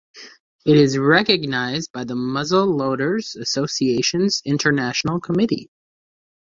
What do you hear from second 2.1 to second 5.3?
Muzzle Loaders Associations International